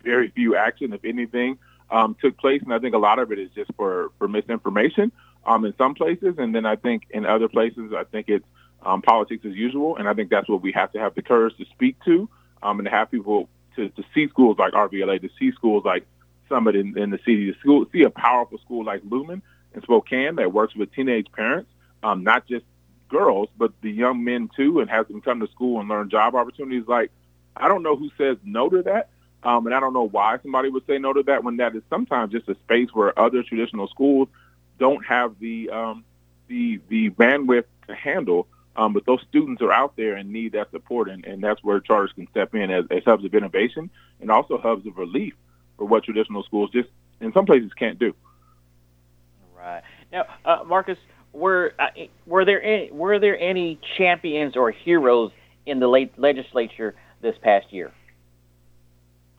very 0.04 0.30
few 0.30 0.56
action, 0.56 0.94
if 0.94 1.04
anything, 1.04 1.58
um, 1.92 2.16
took 2.22 2.38
place. 2.38 2.62
And 2.64 2.74
I 2.74 2.80
think 2.80 2.96
a 2.96 3.00
lot 3.00 3.20
of 3.20 3.32
it 3.32 3.40
is 3.40 3.50
just 3.54 3.72
for, 3.76 4.12
for 4.18 4.28
misinformation 4.28 5.12
um, 5.46 5.66
in 5.66 5.74
some 5.78 5.94
places. 5.94 6.36
And 6.38 6.56
then 6.56 6.66
I 6.66 6.76
think 6.76 7.04
in 7.12 7.26
other 7.26 7.48
places, 7.48 7.94
I 7.96 8.04
think 8.06 8.30
it's 8.30 8.46
um, 8.84 9.02
politics 9.02 9.46
as 9.46 9.54
usual. 9.54 9.98
And 9.98 10.08
I 10.08 10.14
think 10.14 10.30
that's 10.30 10.50
what 10.50 10.62
we 10.62 10.72
have 10.72 10.92
to 10.94 11.00
have 11.00 11.16
the 11.16 11.22
courage 11.22 11.56
to 11.58 11.66
speak 11.66 11.98
to 12.06 12.30
um, 12.64 12.80
and 12.80 12.86
to 12.86 12.92
have 12.92 13.12
people 13.12 13.50
to, 13.76 13.90
to 13.90 14.04
see 14.14 14.28
schools 14.30 14.58
like 14.58 14.74
RVLA, 14.74 15.22
to 15.22 15.30
see 15.40 15.52
schools 15.52 15.84
like 15.86 16.06
Summit 16.50 16.76
in, 16.76 16.98
in 16.98 17.10
the 17.12 17.20
city, 17.20 17.52
to 17.52 17.60
school, 17.60 17.86
see 17.94 18.04
a 18.04 18.10
powerful 18.10 18.58
school 18.60 18.84
like 18.84 19.02
Lumen 19.10 19.42
in 19.74 19.82
Spokane 19.84 20.36
that 20.36 20.52
works 20.52 20.76
with 20.76 20.94
teenage 20.94 21.28
parents, 21.32 21.70
um, 22.04 22.24
not 22.24 22.48
just 22.48 22.66
girls, 23.08 23.50
but 23.58 23.72
the 23.82 23.92
young 23.92 24.24
men 24.24 24.50
too, 24.56 24.80
and 24.80 24.90
has 24.90 25.08
them 25.08 25.22
come 25.22 25.40
to 25.40 25.48
school 25.48 25.80
and 25.80 25.88
learn 25.88 26.10
job 26.10 26.36
opportunities. 26.36 26.88
Like, 26.88 27.12
I 27.56 27.68
don't 27.68 27.84
know 27.84 27.96
who 27.96 28.10
says 28.18 28.38
no 28.44 28.70
to 28.70 28.82
that. 28.84 29.10
Um, 29.44 29.66
and 29.66 29.76
I 29.76 29.80
don't 29.80 29.94
know 29.94 30.08
why 30.08 30.38
somebody 30.42 30.70
would 30.70 30.86
say 30.86 31.00
no 31.00 31.14
to 31.14 31.24
that 31.24 31.44
when 31.44 31.58
that 31.58 31.76
is 31.76 31.82
sometimes 31.90 32.32
just 32.32 32.48
a 32.48 32.56
space 32.56 32.90
where 32.94 33.18
other 33.20 33.44
traditional 33.44 33.88
schools 33.88 34.28
don't 34.80 35.04
have 35.06 35.40
the 35.40 35.70
um, 35.70 36.04
the 36.48 36.80
the 36.90 37.10
bandwidth 37.10 37.66
to 37.88 37.96
handle 37.96 38.48
um, 38.76 38.94
but 38.94 39.06
those 39.06 39.20
students 39.28 39.62
are 39.62 39.72
out 39.72 39.96
there 39.98 40.16
and 40.16 40.32
need 40.32 40.54
that 40.54 40.72
support, 40.72 41.10
and, 41.10 41.26
and 41.26 41.44
that's 41.44 41.62
where 41.64 41.80
charters 41.80 42.12
can 42.16 42.28
step 42.30 42.56
in 42.56 42.72
as, 42.72 42.86
as 42.90 43.04
hubs 43.04 43.26
of 43.26 43.34
innovation 43.34 43.90
and 44.22 44.32
also 44.32 44.58
hubs 44.58 44.86
of 44.88 44.98
relief 44.98 45.34
for 45.78 45.86
what 45.86 46.04
traditional 46.04 46.44
schools 46.44 46.70
just 46.72 46.90
in 47.20 47.34
some 47.34 47.46
places 47.46 47.72
can't 47.78 48.00
do. 48.00 48.14
Right 49.58 49.84
now, 50.12 50.26
uh, 50.46 50.64
Marcus, 50.66 50.98
were 51.34 51.74
uh, 51.80 51.88
were 52.26 52.46
there 52.46 52.64
any, 52.64 52.92
were 52.92 53.20
there 53.20 53.38
any 53.38 53.80
champions 53.98 54.56
or 54.56 54.72
heroes 54.72 55.32
in 55.66 55.80
the 55.80 55.88
late 55.88 56.18
legislature 56.18 56.96
this 57.22 57.36
past 57.42 57.72
year? 57.72 57.92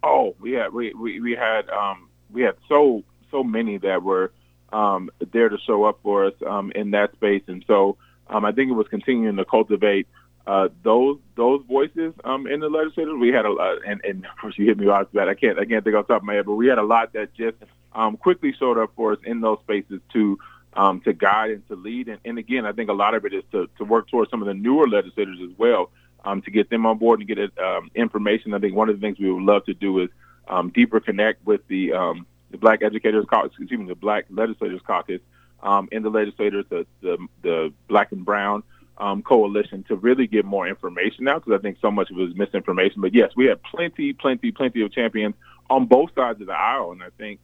Oh, 0.03 0.35
we 0.41 0.53
had 0.53 0.73
we 0.73 0.93
we, 0.95 1.21
we 1.21 1.33
had 1.33 1.69
um, 1.71 2.09
we 2.33 2.43
had 2.43 2.57
so 2.69 3.05
so 3.31 3.45
many 3.45 3.79
that 3.79 4.03
were 4.03 4.33
um, 4.73 5.11
there 5.33 5.49
to 5.49 5.59
show 5.67 5.85
up 5.85 6.01
for 6.03 6.27
us 6.27 6.35
um, 6.47 6.73
in 6.75 6.93
that 6.93 7.13
space, 7.13 7.43
and 7.47 7.65
so 7.67 7.97
um, 8.29 8.45
I 8.45 8.53
think 8.53 8.71
it 8.71 8.75
was 8.75 8.89
continuing 8.89 9.37
to 9.37 9.45
cultivate 9.45 10.07
uh, 10.47 10.69
those 10.83 11.19
those 11.37 11.63
voices 11.69 12.15
um, 12.25 12.47
in 12.47 12.61
the 12.61 12.69
legislature. 12.69 13.17
We 13.17 13.29
had 13.29 13.45
a 13.45 13.53
lot, 13.53 13.79
and, 13.87 14.01
and 14.05 14.25
of 14.27 14.37
course 14.41 14.55
you 14.57 14.67
hit 14.67 14.79
me 14.79 14.89
off 14.89 15.09
that. 15.13 15.29
I 15.29 15.35
can't 15.35 15.59
I 15.59 15.65
can't 15.65 15.85
think 15.85 15.97
off 15.97 16.07
the 16.09 16.15
top 16.15 16.23
of 16.23 16.27
my 16.27 16.35
head, 16.35 16.47
but 16.47 16.55
we 16.55 16.67
had 16.67 16.79
a 16.79 16.85
lot 16.85 17.13
that 17.13 17.35
just 17.35 17.57
um, 17.93 18.17
quickly 18.17 18.53
showed 18.59 18.79
up 18.79 18.93
for 18.97 19.13
us 19.13 19.19
in 19.25 19.41
those 19.41 19.59
spaces 19.61 20.01
to 20.15 20.39
um, 20.75 21.01
to 21.03 21.13
guide 21.13 21.51
and 21.51 21.69
to 21.69 21.77
lead. 21.77 22.09
And, 22.09 22.19
and 22.25 22.39
again, 22.39 22.67
I 22.67 22.73
think 22.73 22.91
a 22.91 22.95
lot 22.95 23.15
of 23.15 23.25
it 23.25 23.35
is 23.35 23.45
to, 23.53 23.69
to 23.79 23.85
work 23.85 24.09
towards 24.09 24.31
some 24.31 24.41
of 24.43 24.49
the 24.49 24.55
newer 24.55 24.89
legislators 24.89 25.39
as 25.43 25.57
well 25.59 25.91
um, 26.25 26.43
to 26.43 26.51
get 26.51 26.71
them 26.71 26.87
on 26.87 26.99
board 26.99 27.21
and 27.21 27.29
get 27.29 27.39
um, 27.59 27.91
information. 27.95 28.55
I 28.55 28.59
think 28.59 28.75
one 28.75 28.89
of 28.89 28.97
the 28.97 29.01
things 29.01 29.19
we 29.19 29.31
would 29.31 29.43
love 29.43 29.65
to 29.67 29.75
do 29.75 30.01
is 30.01 30.11
um, 30.49 30.71
deeper 30.71 31.01
connect 31.01 31.45
with 31.47 31.67
the 31.69 31.93
um, 31.93 32.27
the 32.51 32.59
Black 32.59 32.83
Educators 32.83 33.25
Caucus, 33.29 33.53
excuse 33.59 33.81
me, 33.81 33.87
the 33.87 33.95
Black 33.95 34.27
Legislators 34.29 34.81
Caucus 34.87 35.21
um, 35.63 35.89
in 35.91 36.03
the 36.03 36.11
legislators, 36.11 36.67
the, 36.69 36.87
the, 37.01 37.17
the 37.43 37.73
Black 37.89 38.13
and 38.13 38.25
Brown 38.25 38.63
um, 38.99 39.23
coalition 39.23 39.85
to 39.85 39.97
really 39.97 40.27
get 40.27 40.45
more 40.45 40.69
information 40.69 41.27
out 41.29 41.45
because 41.45 41.59
I 41.59 41.63
think 41.63 41.79
so 41.81 41.91
much 41.91 42.11
of 42.11 42.19
it 42.19 42.29
is 42.29 42.37
misinformation. 42.37 43.01
But 43.01 43.15
yes, 43.15 43.31
we 43.35 43.47
have 43.47 43.63
plenty, 43.63 44.13
plenty, 44.13 44.53
plenty 44.53 44.83
of 44.83 44.93
champions 44.93 45.35
on 45.71 45.87
both 45.87 46.11
sides 46.15 46.43
of 46.43 46.49
the 46.49 46.53
aisle, 46.53 46.93
and 46.93 47.03
I 47.03 47.09
think 47.17 47.41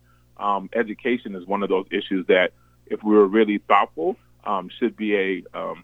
education 0.74 1.34
is 1.34 1.46
one 1.46 1.62
of 1.62 1.70
those 1.70 1.86
issues 1.90 2.26
that, 2.26 2.52
if 2.86 3.02
we 3.02 3.16
were 3.16 3.26
really 3.26 3.58
thoughtful, 3.58 4.16
should 4.78 4.96
be 4.96 5.16
a 5.16 5.42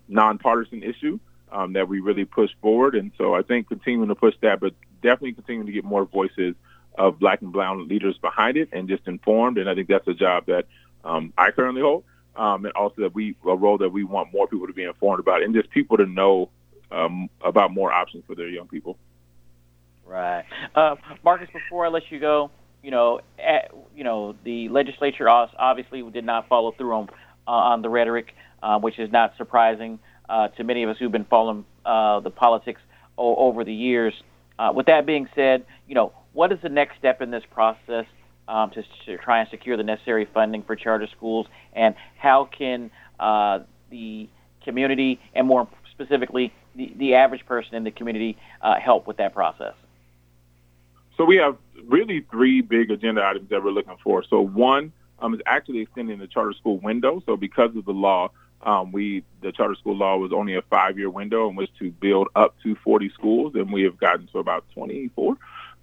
nonpartisan 0.08 0.82
issue 0.82 1.18
um, 1.52 1.72
that 1.74 1.88
we 1.88 2.00
really 2.00 2.24
push 2.24 2.50
forward. 2.60 2.94
And 2.94 3.12
so 3.18 3.34
I 3.34 3.42
think 3.42 3.68
continuing 3.68 4.08
to 4.08 4.14
push 4.14 4.34
that, 4.40 4.60
but 4.60 4.74
definitely 5.02 5.32
continuing 5.32 5.66
to 5.66 5.72
get 5.72 5.84
more 5.84 6.04
voices 6.04 6.54
of 6.96 7.18
black 7.18 7.42
and 7.42 7.52
brown 7.52 7.88
leaders 7.88 8.16
behind 8.18 8.56
it 8.56 8.68
and 8.72 8.88
just 8.88 9.06
informed. 9.06 9.58
And 9.58 9.68
I 9.68 9.74
think 9.74 9.88
that's 9.88 10.06
a 10.08 10.14
job 10.14 10.46
that 10.46 10.66
um, 11.04 11.32
I 11.36 11.50
currently 11.50 11.82
hold 11.82 12.04
um, 12.36 12.64
and 12.64 12.74
also 12.74 13.02
that 13.02 13.14
we 13.14 13.36
a 13.46 13.54
role 13.54 13.78
that 13.78 13.90
we 13.90 14.04
want 14.04 14.32
more 14.32 14.46
people 14.46 14.66
to 14.66 14.72
be 14.72 14.84
informed 14.84 15.20
about, 15.20 15.42
and 15.42 15.54
just 15.54 15.70
people 15.70 15.96
to 15.96 16.06
know 16.06 16.50
um, 16.90 17.28
about 17.42 17.72
more 17.72 17.92
options 17.92 18.24
for 18.26 18.34
their 18.34 18.48
young 18.48 18.66
people. 18.66 18.96
Right, 20.06 20.44
uh, 20.74 20.96
Marcus. 21.22 21.48
Before 21.52 21.86
I 21.86 21.88
let 21.88 22.10
you 22.10 22.20
go, 22.20 22.50
you 22.82 22.90
know, 22.90 23.20
at, 23.38 23.72
you 23.96 24.04
know, 24.04 24.34
the 24.44 24.68
legislature 24.68 25.28
obviously 25.28 26.02
did 26.10 26.24
not 26.24 26.48
follow 26.48 26.72
through 26.72 26.92
on 26.92 27.08
uh, 27.46 27.50
on 27.50 27.82
the 27.82 27.88
rhetoric, 27.88 28.34
uh, 28.62 28.78
which 28.78 28.98
is 28.98 29.10
not 29.10 29.36
surprising 29.36 29.98
uh, 30.28 30.48
to 30.48 30.64
many 30.64 30.82
of 30.82 30.90
us 30.90 30.96
who've 30.98 31.12
been 31.12 31.24
following 31.24 31.64
uh, 31.84 32.20
the 32.20 32.30
politics 32.30 32.80
o- 33.18 33.36
over 33.36 33.64
the 33.64 33.74
years. 33.74 34.14
Uh, 34.58 34.72
with 34.74 34.86
that 34.86 35.06
being 35.06 35.28
said, 35.34 35.64
you 35.88 35.94
know, 35.94 36.12
what 36.32 36.52
is 36.52 36.58
the 36.62 36.68
next 36.68 36.98
step 36.98 37.20
in 37.20 37.30
this 37.30 37.44
process 37.50 38.06
um, 38.48 38.70
to, 38.70 38.82
to, 39.06 39.18
try 39.18 39.40
and 39.40 39.48
secure 39.50 39.76
the 39.76 39.82
necessary 39.82 40.28
funding 40.32 40.62
for 40.62 40.76
charter 40.76 41.08
schools, 41.16 41.46
and 41.72 41.94
how 42.16 42.44
can 42.44 42.90
uh, 43.18 43.60
the 43.90 44.28
community, 44.62 45.20
and 45.34 45.46
more 45.46 45.68
specifically, 45.90 46.52
the, 46.74 46.92
the 46.96 47.14
average 47.14 47.46
person 47.46 47.74
in 47.74 47.84
the 47.84 47.90
community, 47.90 48.36
help 48.80 49.06
with 49.06 49.16
that 49.16 49.32
process? 49.32 49.74
So 51.16 51.24
we 51.24 51.36
have 51.36 51.56
really 51.86 52.26
three 52.30 52.60
big 52.60 52.90
agenda 52.90 53.24
items 53.24 53.48
that 53.50 53.62
we're 53.62 53.70
looking 53.70 53.96
for. 54.02 54.24
So 54.24 54.40
one 54.40 54.92
um, 55.20 55.34
is 55.34 55.40
actually 55.46 55.80
extending 55.80 56.18
the 56.18 56.26
charter 56.26 56.52
school 56.52 56.78
window. 56.78 57.22
So 57.26 57.36
because 57.36 57.76
of 57.76 57.84
the 57.84 57.92
law, 57.92 58.30
um, 58.64 58.92
we 58.92 59.24
the 59.42 59.52
charter 59.52 59.74
school 59.74 59.96
law 59.96 60.16
was 60.16 60.32
only 60.32 60.54
a 60.54 60.62
five-year 60.62 61.10
window 61.10 61.48
in 61.48 61.56
which 61.56 61.70
to 61.78 61.90
build 61.90 62.28
up 62.34 62.54
to 62.62 62.74
40 62.76 63.10
schools, 63.10 63.54
and 63.54 63.72
we 63.72 63.82
have 63.82 63.98
gotten 63.98 64.26
to 64.28 64.38
about 64.38 64.64
24. 64.74 65.36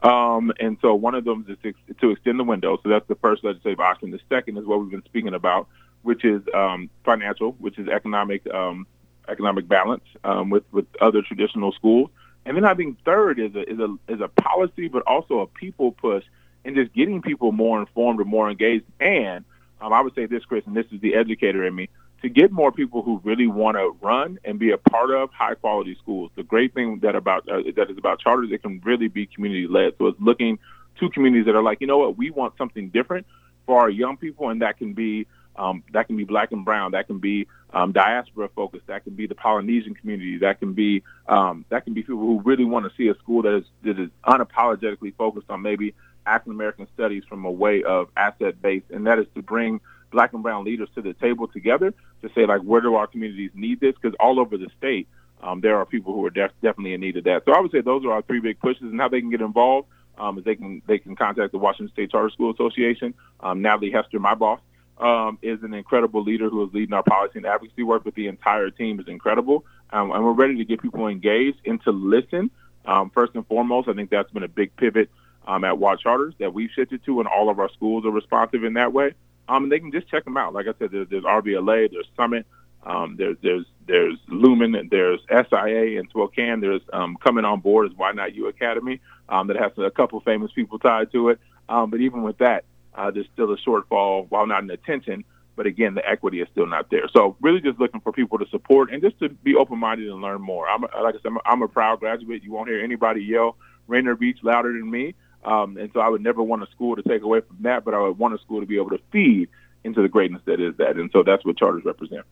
Um, 0.04 0.52
and 0.60 0.78
so 0.82 0.96
one 0.96 1.14
of 1.14 1.24
them 1.24 1.46
is 1.48 1.58
to, 1.62 1.94
to 2.02 2.12
extend 2.12 2.40
the 2.40 2.44
window. 2.44 2.80
So 2.82 2.90
that's 2.90 3.08
the 3.08 3.16
first 3.16 3.44
legislative 3.44 3.80
option. 3.80 4.10
The 4.10 4.20
second 4.30 4.58
is 4.58 4.66
what 4.66 4.80
we've 4.80 4.90
been 4.90 5.06
speaking 5.06 5.36
about, 5.36 5.68
which 6.02 6.26
is 6.26 6.42
um, 6.56 6.90
financial, 7.06 7.52
which 7.60 7.78
is 7.78 7.88
economic 7.88 8.52
um, 8.52 8.88
economic 9.30 9.68
balance 9.68 10.04
um, 10.24 10.50
with 10.50 10.64
with 10.72 10.86
other 11.00 11.22
traditional 11.22 11.72
schools. 11.74 12.10
And 12.46 12.58
then 12.58 12.66
I 12.66 12.74
think 12.74 12.98
third 13.06 13.40
is 13.40 13.54
a 13.54 13.70
is 13.70 13.80
a 13.80 13.96
is 14.08 14.22
a 14.22 14.28
policy, 14.28 14.88
but 14.88 15.04
also 15.06 15.42
a 15.42 15.48
people 15.48 15.92
push 15.92 16.24
in 16.66 16.74
just 16.74 16.94
getting 16.94 17.22
people 17.22 17.52
more 17.52 17.80
informed 17.80 18.20
or 18.20 18.26
more 18.26 18.50
engaged. 18.50 18.86
And 19.00 19.46
um, 19.80 19.94
I 19.94 20.02
would 20.02 20.16
say 20.16 20.26
this, 20.26 20.44
Chris, 20.46 20.64
and 20.66 20.76
this 20.76 20.86
is 20.92 21.02
the 21.02 21.16
educator 21.16 21.66
in 21.66 21.76
me, 21.76 21.90
to 22.22 22.30
get 22.30 22.52
more 22.52 22.72
people 22.72 23.02
who 23.02 23.20
really 23.24 23.48
want 23.48 23.78
to 23.78 23.96
run 24.02 24.40
and 24.46 24.60
be 24.60 24.72
a 24.72 24.78
part 24.78 25.12
of 25.12 25.32
high 25.32 25.56
quality 25.56 25.96
schools. 26.02 26.32
The 26.36 26.44
great 26.44 26.74
thing 26.74 27.00
that 27.00 27.16
about 27.16 27.50
uh, 27.50 27.62
that 27.76 27.90
is 27.90 27.98
about 27.98 28.20
charters, 28.20 28.52
it 28.52 28.62
can 28.62 28.82
really 28.84 29.08
be 29.08 29.26
community 29.26 29.68
led. 29.68 29.94
So 29.98 30.08
it's 30.08 30.22
looking 30.22 30.60
to 31.00 31.10
communities 31.10 31.46
that 31.48 31.56
are 31.56 31.64
like, 31.64 31.82
you 31.82 31.88
know 31.88 31.98
what, 31.98 32.18
we 32.18 32.30
want 32.30 32.58
something 32.58 32.90
different 32.90 33.26
for 33.66 33.80
our 33.80 33.90
young 33.90 34.18
people, 34.18 34.50
and 34.50 34.62
that 34.62 34.78
can 34.78 34.94
be 34.94 35.28
um, 35.56 35.84
that 35.94 36.08
can 36.08 36.16
be 36.16 36.24
black 36.24 36.52
and 36.52 36.64
brown. 36.64 36.92
That 36.92 37.08
can 37.08 37.18
be 37.18 37.48
um, 37.74 37.92
diaspora 37.92 38.50
focused. 38.56 38.88
That 38.88 39.04
can 39.04 39.14
be 39.14 39.28
the 39.28 39.36
Polynesian 39.36 39.96
community. 39.96 40.38
That 40.38 40.60
can 40.60 40.74
be 40.74 41.04
um, 41.28 41.66
that 41.70 41.86
can 41.86 41.94
be 41.94 42.04
people 42.04 42.20
who 42.20 42.42
really 42.42 42.66
want 42.66 42.86
to 42.86 42.96
see 42.96 43.08
a 43.08 43.16
school 43.16 43.42
that 43.42 43.58
is 43.58 43.64
that 43.84 44.00
is 44.00 44.10
unapologetically 44.26 45.16
focused 45.16 45.50
on 45.50 45.62
maybe 45.64 45.96
African 46.26 46.54
American 46.54 46.88
studies 46.94 47.24
from 47.28 47.46
a 47.46 47.52
way 47.52 47.84
of 47.84 48.10
asset 48.16 48.62
based, 48.62 48.92
and 48.92 49.08
that 49.08 49.18
is 49.18 49.26
to 49.34 49.42
bring 49.42 49.82
black 50.12 50.34
and 50.34 50.44
brown 50.44 50.66
leaders 50.66 50.90
to 50.94 51.02
the 51.02 51.14
table 51.14 51.48
together 51.48 51.94
to 52.22 52.30
say 52.36 52.46
like 52.46 52.62
where 52.62 52.82
do 52.82 52.96
our 52.96 53.08
communities 53.08 53.52
need 53.54 53.80
this? 53.80 53.96
Because 54.02 54.16
all 54.20 54.40
over 54.40 54.58
the 54.58 54.70
state 54.78 55.08
um, 55.44 55.62
there 55.62 55.78
are 55.78 55.86
people 55.86 56.14
who 56.14 56.26
are 56.26 56.30
def- 56.30 56.52
definitely 56.62 56.94
in 56.94 57.02
need 57.02 57.18
of 57.18 57.24
that. 57.24 57.44
So 57.46 57.54
I 57.54 57.60
would 57.60 57.72
say 57.72 57.82
those 57.82 58.06
are 58.06 58.12
our 58.12 58.22
three 58.22 58.40
big 58.40 58.60
pushes, 58.60 58.84
and 58.84 59.00
how 59.00 59.10
they 59.10 59.22
can 59.22 59.32
get 59.32 59.42
involved 59.42 59.88
um, 60.18 60.38
is 60.38 60.44
they 60.44 60.56
can 60.56 60.82
they 60.88 61.00
can 61.00 61.16
contact 61.16 61.52
the 61.52 61.58
Washington 61.58 61.92
State 61.94 62.12
Charter 62.12 62.30
School 62.30 62.52
Association. 62.52 63.14
Um, 63.40 63.62
Natalie 63.62 63.92
Hester, 63.92 64.20
my 64.20 64.36
boss, 64.36 64.60
um, 65.00 65.40
is 65.42 65.64
an 65.64 65.74
incredible 65.74 66.24
leader 66.24 66.50
who 66.50 66.64
is 66.66 66.74
leading 66.74 66.94
our 66.94 67.04
policy 67.04 67.40
and 67.40 67.46
advocacy 67.46 67.84
work, 67.84 68.04
but 68.04 68.14
the 68.16 68.28
entire 68.28 68.70
team 68.70 69.00
is 69.00 69.08
incredible. 69.08 69.66
Um, 69.92 70.12
and 70.12 70.24
we're 70.24 70.34
ready 70.34 70.58
to 70.58 70.66
get 70.66 70.82
people 70.82 71.08
engaged 71.08 71.58
and 71.66 71.82
to 71.84 71.92
listen. 71.92 72.52
Um, 72.86 73.12
first 73.12 73.36
and 73.36 73.46
foremost, 73.46 73.88
I 73.88 73.94
think 73.94 74.10
that's 74.10 74.32
been 74.32 74.44
a 74.44 74.48
big 74.48 74.76
pivot 74.76 75.10
um, 75.46 75.64
at 75.64 75.78
WA 75.78 75.96
Charters 75.96 76.34
that 76.40 76.54
we've 76.54 76.70
shifted 76.72 77.04
to, 77.06 77.20
and 77.20 77.28
all 77.28 77.50
of 77.50 77.60
our 77.60 77.70
schools 77.70 78.06
are 78.06 78.12
responsive 78.12 78.64
in 78.64 78.74
that 78.74 78.94
way. 78.94 79.14
Um, 79.52 79.64
and 79.64 79.72
they 79.72 79.80
can 79.80 79.92
just 79.92 80.08
check 80.08 80.24
them 80.24 80.38
out. 80.38 80.54
Like 80.54 80.68
I 80.68 80.74
said, 80.80 80.92
there's, 80.92 81.10
there's 81.10 81.24
RVLA, 81.26 81.92
there's 81.92 82.08
Summit, 82.16 82.46
um, 82.84 83.16
there's 83.18 83.38
there's 83.44 83.66
there's 83.88 84.18
Lumen, 84.30 84.88
there's 84.90 85.20
SIA 85.30 86.00
and 86.00 86.10
Spokane. 86.10 86.62
There's 86.62 86.82
um, 86.94 87.18
coming 87.24 87.44
on 87.46 87.60
board 87.60 87.92
is 87.92 87.98
Why 87.98 88.12
Not 88.14 88.34
You 88.34 88.48
Academy 88.48 89.02
um, 89.30 89.48
that 89.48 89.58
has 89.58 89.72
a 89.78 89.92
couple 89.92 90.22
famous 90.22 90.52
people 90.54 90.80
tied 90.80 91.12
to 91.12 91.30
it. 91.30 91.40
Um, 91.68 91.90
but 91.90 92.00
even 92.00 92.24
with 92.24 92.38
that, 92.38 92.64
uh, 92.96 93.12
there's 93.12 93.28
still 93.34 93.52
a 93.52 93.58
shortfall, 93.58 94.28
while 94.30 94.48
not 94.48 94.64
in 94.64 94.72
attention, 94.72 95.26
but 95.56 95.66
again, 95.66 95.96
the 95.96 96.08
equity 96.08 96.42
is 96.42 96.48
still 96.52 96.66
not 96.68 96.90
there. 96.90 97.08
So 97.14 97.36
really 97.42 97.62
just 97.62 97.80
looking 97.80 98.02
for 98.02 98.12
people 98.12 98.40
to 98.40 98.48
support 98.50 98.92
and 98.92 99.02
just 99.02 99.20
to 99.20 99.30
be 99.30 99.56
open-minded 99.56 100.08
and 100.10 100.22
learn 100.22 100.42
more. 100.42 100.68
I'm, 100.70 100.84
a, 100.84 101.02
like 101.02 101.16
I 101.16 101.18
said, 101.20 101.28
I'm 101.28 101.38
a, 101.38 101.42
I'm 101.46 101.62
a 101.62 101.68
proud 101.68 102.00
graduate. 102.00 102.44
You 102.44 102.52
won't 102.52 102.70
hear 102.70 102.84
anybody 102.84 103.24
yell 103.24 103.58
Rainier 103.88 104.16
Beach 104.16 104.40
louder 104.44 104.74
than 104.74 104.90
me. 104.90 105.16
Um, 105.44 105.78
and 105.78 105.90
so 105.94 106.00
I 106.00 106.10
would 106.10 106.22
never 106.22 106.44
want 106.44 106.64
a 106.64 106.68
school 106.72 106.96
to 106.96 107.02
take 107.04 107.24
away 107.24 107.42
from 107.42 107.58
that, 107.62 107.84
but 107.84 107.94
I 107.94 108.00
would 108.00 108.18
want 108.18 108.36
a 108.36 108.38
school 108.40 108.60
to 108.60 108.66
be 108.66 108.78
able 108.78 108.92
to 108.92 109.00
feed 109.12 109.50
into 109.84 110.02
the 110.02 110.10
greatness 110.10 110.42
that 110.46 110.60
is 110.60 110.76
that. 110.78 110.98
And 110.98 111.10
so 111.12 111.24
that's 111.24 111.44
what 111.44 111.58
charters 111.58 111.84
represent. 111.84 112.26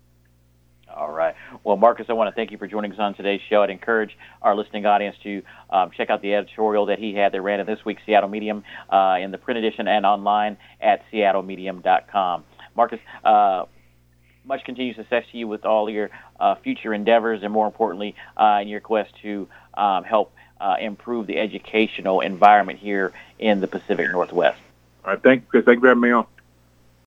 All 0.96 1.12
right. 1.12 1.36
Well, 1.64 1.78
Marcus, 1.78 2.08
I 2.10 2.14
want 2.14 2.34
to 2.34 2.36
thank 2.36 2.52
you 2.52 2.58
for 2.58 2.68
joining 2.68 2.92
us 2.92 3.00
on 3.00 3.14
today's 3.14 3.42
show. 3.50 3.62
I'd 3.62 3.70
encourage 3.70 4.18
our 4.42 4.56
listening 4.56 4.86
audience 4.86 5.16
to 5.24 5.44
um, 5.70 5.92
check 5.96 6.10
out 6.10 6.22
the 6.22 6.34
editorial 6.34 6.88
that 6.88 7.00
he 7.00 7.14
had 7.14 7.32
that 7.32 7.42
ran 7.42 7.60
in 7.60 7.68
this 7.68 7.80
week's 7.86 8.02
Seattle 8.06 8.30
Medium 8.30 8.64
uh, 8.90 9.18
in 9.22 9.32
the 9.32 9.38
print 9.38 9.64
edition 9.64 9.88
and 9.88 10.06
online 10.06 10.58
at 10.82 11.02
seattlemedium.com. 11.12 12.44
Marcus, 12.76 13.00
uh, 13.24 13.66
much 14.46 14.64
continued 14.66 14.96
success 14.96 15.24
to 15.32 15.38
you 15.38 15.48
with 15.48 15.64
all 15.64 15.90
your 15.90 16.10
uh, 16.40 16.56
future 16.64 16.94
endeavors 16.94 17.42
and, 17.44 17.54
more 17.54 17.68
importantly, 17.68 18.16
uh, 18.36 18.60
in 18.62 18.68
your 18.68 18.82
quest 18.82 19.12
to 19.22 19.48
um, 19.76 20.04
help 20.04 20.34
uh, 20.60 20.76
improve 20.80 21.28
the 21.28 21.38
educational 21.38 22.22
environment 22.22 22.80
here 22.80 23.14
in 23.38 23.62
the 23.62 23.68
Pacific 23.68 24.12
Northwest. 24.12 24.60
All 25.06 25.14
right. 25.14 25.24
Thank 25.24 25.46
you. 25.54 25.62
Thank 25.62 25.78
you 25.78 25.82
for 25.82 25.88
having 25.88 26.02
me 26.02 26.12
on. 26.12 26.26